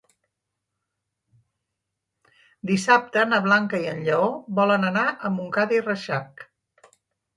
Dissabte 2.71 3.27
na 3.27 3.41
Blanca 3.49 3.83
i 3.83 3.87
en 3.95 4.01
Lleó 4.09 4.33
volen 4.61 4.89
anar 4.91 5.07
a 5.31 5.35
Montcada 5.37 5.79
i 5.83 5.87
Reixac. 5.89 6.47